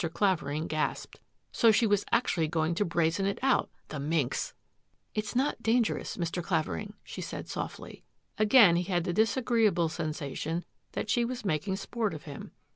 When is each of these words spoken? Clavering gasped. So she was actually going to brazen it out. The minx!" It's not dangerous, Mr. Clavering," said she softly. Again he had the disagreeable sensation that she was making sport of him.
Clavering 0.15 0.65
gasped. 0.65 1.19
So 1.51 1.69
she 1.71 1.85
was 1.85 2.05
actually 2.11 2.47
going 2.47 2.73
to 2.73 2.83
brazen 2.83 3.27
it 3.27 3.37
out. 3.43 3.69
The 3.89 3.99
minx!" 3.99 4.55
It's 5.13 5.35
not 5.35 5.61
dangerous, 5.61 6.17
Mr. 6.17 6.41
Clavering," 6.43 6.95
said 7.05 7.47
she 7.47 7.51
softly. 7.51 8.03
Again 8.39 8.77
he 8.77 8.83
had 8.85 9.03
the 9.03 9.13
disagreeable 9.13 9.89
sensation 9.89 10.65
that 10.93 11.11
she 11.11 11.23
was 11.23 11.45
making 11.45 11.75
sport 11.75 12.15
of 12.15 12.23
him. 12.23 12.51